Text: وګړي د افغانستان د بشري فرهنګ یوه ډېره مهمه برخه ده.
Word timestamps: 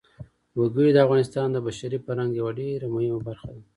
وګړي 0.59 0.91
د 0.93 0.97
افغانستان 1.05 1.47
د 1.51 1.57
بشري 1.67 1.97
فرهنګ 2.05 2.31
یوه 2.39 2.51
ډېره 2.59 2.87
مهمه 2.95 3.19
برخه 3.27 3.49
ده. 3.55 3.61